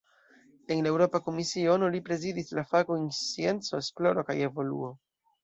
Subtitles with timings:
[0.75, 4.93] En la Eŭropa Komisiono, li prezidis la fakojn "scienco, esploro kaj evoluo".